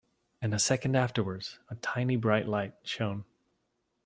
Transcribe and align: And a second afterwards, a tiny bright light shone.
And 0.41 0.51
a 0.55 0.57
second 0.57 0.95
afterwards, 0.95 1.59
a 1.69 1.75
tiny 1.75 2.15
bright 2.15 2.47
light 2.47 2.73
shone. 2.81 3.23